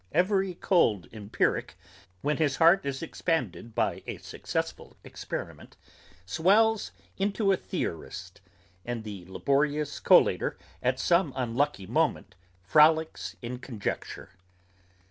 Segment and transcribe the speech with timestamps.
[0.13, 1.77] Every cold empirick,
[2.21, 5.77] when his heart is expanded by a successful experiment,
[6.25, 8.41] swells into a theorist,
[8.83, 12.33] and the laborious collator at some unlucky moment
[12.63, 14.31] frolicks in conjecture.